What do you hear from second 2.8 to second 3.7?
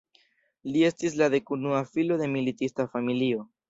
familio.